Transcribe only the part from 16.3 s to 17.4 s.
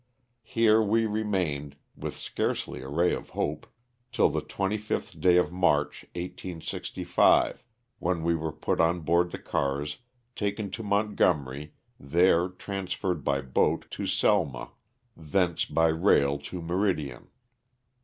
to Meridian.